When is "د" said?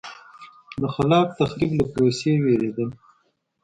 0.81-0.83